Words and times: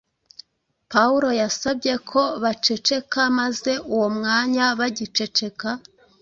Pawulo 0.91 1.27
yabasabye 1.39 1.93
ko 2.09 2.21
baceceka 2.43 3.19
maze 3.39 3.71
uwo 3.93 4.07
mwanya 4.17 4.65
bagiceceka 4.79 5.69